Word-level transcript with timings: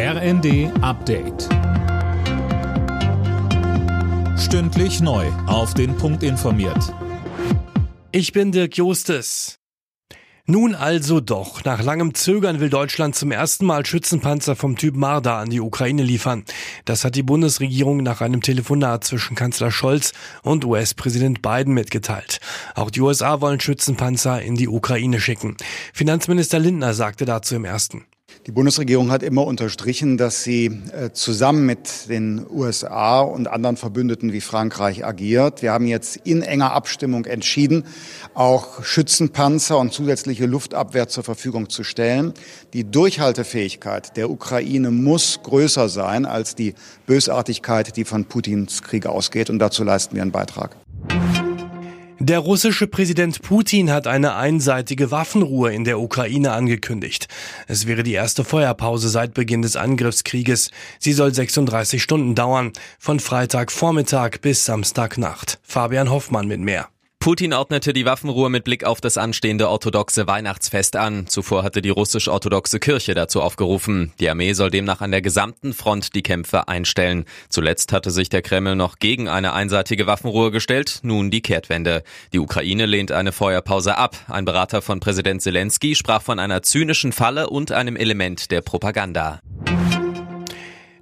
RND 0.00 0.70
Update. 0.80 1.48
Stündlich 4.38 5.00
neu. 5.00 5.26
Auf 5.48 5.74
den 5.74 5.96
Punkt 5.96 6.22
informiert. 6.22 6.94
Ich 8.12 8.32
bin 8.32 8.52
Dirk 8.52 8.76
Jostes. 8.76 9.58
Nun 10.46 10.76
also 10.76 11.18
doch. 11.18 11.64
Nach 11.64 11.82
langem 11.82 12.14
Zögern 12.14 12.60
will 12.60 12.70
Deutschland 12.70 13.16
zum 13.16 13.32
ersten 13.32 13.66
Mal 13.66 13.84
Schützenpanzer 13.84 14.54
vom 14.54 14.76
Typ 14.76 14.94
Marder 14.94 15.34
an 15.34 15.50
die 15.50 15.60
Ukraine 15.60 16.04
liefern. 16.04 16.44
Das 16.84 17.04
hat 17.04 17.16
die 17.16 17.24
Bundesregierung 17.24 18.04
nach 18.04 18.20
einem 18.20 18.40
Telefonat 18.40 19.02
zwischen 19.02 19.34
Kanzler 19.34 19.72
Scholz 19.72 20.12
und 20.44 20.64
US-Präsident 20.64 21.42
Biden 21.42 21.74
mitgeteilt. 21.74 22.38
Auch 22.76 22.92
die 22.92 23.00
USA 23.00 23.40
wollen 23.40 23.58
Schützenpanzer 23.58 24.40
in 24.42 24.54
die 24.54 24.68
Ukraine 24.68 25.18
schicken. 25.18 25.56
Finanzminister 25.92 26.60
Lindner 26.60 26.94
sagte 26.94 27.24
dazu 27.24 27.56
im 27.56 27.64
ersten. 27.64 28.04
Die 28.48 28.52
Bundesregierung 28.52 29.10
hat 29.10 29.22
immer 29.22 29.46
unterstrichen, 29.46 30.16
dass 30.16 30.42
sie 30.42 30.80
äh, 30.94 31.10
zusammen 31.12 31.66
mit 31.66 32.08
den 32.08 32.46
USA 32.48 33.20
und 33.20 33.46
anderen 33.46 33.76
Verbündeten 33.76 34.32
wie 34.32 34.40
Frankreich 34.40 35.04
agiert. 35.04 35.60
Wir 35.60 35.74
haben 35.74 35.86
jetzt 35.86 36.16
in 36.24 36.40
enger 36.40 36.72
Abstimmung 36.72 37.26
entschieden, 37.26 37.84
auch 38.32 38.82
Schützenpanzer 38.82 39.76
und 39.76 39.92
zusätzliche 39.92 40.46
Luftabwehr 40.46 41.08
zur 41.08 41.24
Verfügung 41.24 41.68
zu 41.68 41.84
stellen. 41.84 42.32
Die 42.72 42.90
Durchhaltefähigkeit 42.90 44.16
der 44.16 44.30
Ukraine 44.30 44.90
muss 44.92 45.40
größer 45.42 45.90
sein 45.90 46.24
als 46.24 46.54
die 46.54 46.72
Bösartigkeit, 47.04 47.98
die 47.98 48.06
von 48.06 48.24
Putins 48.24 48.82
Krieg 48.82 49.04
ausgeht. 49.04 49.50
Und 49.50 49.58
dazu 49.58 49.84
leisten 49.84 50.14
wir 50.14 50.22
einen 50.22 50.32
Beitrag. 50.32 50.74
Der 52.20 52.40
russische 52.40 52.88
Präsident 52.88 53.42
Putin 53.42 53.92
hat 53.92 54.08
eine 54.08 54.34
einseitige 54.34 55.12
Waffenruhe 55.12 55.72
in 55.72 55.84
der 55.84 56.00
Ukraine 56.00 56.50
angekündigt. 56.50 57.28
Es 57.68 57.86
wäre 57.86 58.02
die 58.02 58.14
erste 58.14 58.42
Feuerpause 58.42 59.08
seit 59.08 59.34
Beginn 59.34 59.62
des 59.62 59.76
Angriffskrieges. 59.76 60.72
Sie 60.98 61.12
soll 61.12 61.32
36 61.32 62.02
Stunden 62.02 62.34
dauern, 62.34 62.72
von 62.98 63.20
Freitagvormittag 63.20 64.40
bis 64.42 64.64
Samstagnacht. 64.64 65.60
Fabian 65.62 66.10
Hoffmann 66.10 66.48
mit 66.48 66.58
mehr. 66.58 66.88
Putin 67.20 67.52
ordnete 67.52 67.92
die 67.92 68.04
Waffenruhe 68.04 68.48
mit 68.48 68.62
Blick 68.62 68.84
auf 68.84 69.00
das 69.00 69.18
anstehende 69.18 69.68
orthodoxe 69.68 70.28
Weihnachtsfest 70.28 70.94
an. 70.94 71.26
Zuvor 71.26 71.64
hatte 71.64 71.82
die 71.82 71.90
russisch-orthodoxe 71.90 72.78
Kirche 72.78 73.12
dazu 73.14 73.42
aufgerufen. 73.42 74.12
Die 74.20 74.30
Armee 74.30 74.52
soll 74.52 74.70
demnach 74.70 75.00
an 75.00 75.10
der 75.10 75.20
gesamten 75.20 75.72
Front 75.72 76.14
die 76.14 76.22
Kämpfe 76.22 76.68
einstellen. 76.68 77.24
Zuletzt 77.48 77.92
hatte 77.92 78.12
sich 78.12 78.28
der 78.28 78.42
Kreml 78.42 78.76
noch 78.76 79.00
gegen 79.00 79.28
eine 79.28 79.52
einseitige 79.52 80.06
Waffenruhe 80.06 80.52
gestellt, 80.52 81.00
nun 81.02 81.30
die 81.30 81.42
Kehrtwende. 81.42 82.04
Die 82.32 82.38
Ukraine 82.38 82.86
lehnt 82.86 83.10
eine 83.10 83.32
Feuerpause 83.32 83.98
ab. 83.98 84.16
Ein 84.28 84.44
Berater 84.44 84.80
von 84.80 85.00
Präsident 85.00 85.42
Zelensky 85.42 85.96
sprach 85.96 86.22
von 86.22 86.38
einer 86.38 86.62
zynischen 86.62 87.10
Falle 87.10 87.50
und 87.50 87.72
einem 87.72 87.96
Element 87.96 88.52
der 88.52 88.60
Propaganda. 88.60 89.40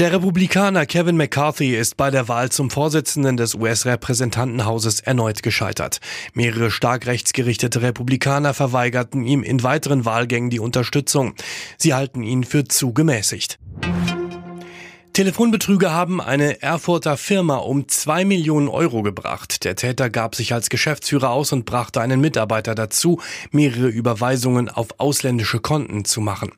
Der 0.00 0.14
Republikaner 0.14 0.86
Kevin 0.86 1.18
McCarthy 1.18 1.76
ist 1.76 1.98
bei 1.98 2.10
der 2.10 2.26
Wahl 2.26 2.48
zum 2.48 2.70
Vorsitzenden 2.70 3.36
des 3.36 3.54
US-Repräsentantenhauses 3.54 5.00
erneut 5.00 5.42
gescheitert. 5.42 6.00
Mehrere 6.32 6.70
stark 6.70 7.04
rechtsgerichtete 7.06 7.82
Republikaner 7.82 8.54
verweigerten 8.54 9.26
ihm 9.26 9.42
in 9.42 9.62
weiteren 9.62 10.06
Wahlgängen 10.06 10.48
die 10.48 10.58
Unterstützung. 10.58 11.34
Sie 11.76 11.92
halten 11.92 12.22
ihn 12.22 12.44
für 12.44 12.64
zu 12.64 12.94
gemäßigt. 12.94 13.58
Telefonbetrüger 15.12 15.92
haben 15.92 16.22
eine 16.22 16.62
Erfurter 16.62 17.18
Firma 17.18 17.56
um 17.56 17.86
zwei 17.88 18.24
Millionen 18.24 18.68
Euro 18.68 19.02
gebracht. 19.02 19.64
Der 19.64 19.76
Täter 19.76 20.08
gab 20.08 20.34
sich 20.34 20.54
als 20.54 20.70
Geschäftsführer 20.70 21.28
aus 21.28 21.52
und 21.52 21.66
brachte 21.66 22.00
einen 22.00 22.22
Mitarbeiter 22.22 22.74
dazu, 22.74 23.20
mehrere 23.50 23.88
Überweisungen 23.88 24.70
auf 24.70 24.88
ausländische 24.96 25.60
Konten 25.60 26.06
zu 26.06 26.22
machen. 26.22 26.52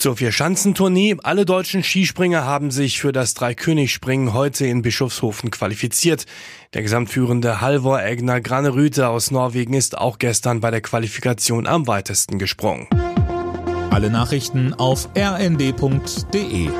Zur 0.00 0.16
Vierschanzentournee. 0.16 1.16
Alle 1.22 1.44
deutschen 1.44 1.82
Skispringer 1.84 2.46
haben 2.46 2.70
sich 2.70 3.02
für 3.02 3.12
das 3.12 3.34
Dreikönig-Springen 3.34 4.32
heute 4.32 4.66
in 4.66 4.80
Bischofshofen 4.80 5.50
qualifiziert. 5.50 6.24
Der 6.72 6.80
gesamtführende 6.80 7.60
Halvor 7.60 8.02
Egner 8.02 8.40
Granerüte 8.40 9.08
aus 9.08 9.30
Norwegen 9.30 9.74
ist 9.74 9.98
auch 9.98 10.16
gestern 10.16 10.60
bei 10.60 10.70
der 10.70 10.80
Qualifikation 10.80 11.66
am 11.66 11.86
weitesten 11.86 12.38
gesprungen. 12.38 12.88
Alle 13.90 14.08
Nachrichten 14.08 14.72
auf 14.72 15.10
rnd.de 15.14 16.70